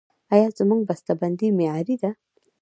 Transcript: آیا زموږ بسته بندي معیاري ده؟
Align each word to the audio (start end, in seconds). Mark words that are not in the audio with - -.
آیا 0.33 0.47
زموږ 0.59 0.81
بسته 0.89 1.11
بندي 1.19 1.47
معیاري 1.57 1.95
ده؟ 2.03 2.09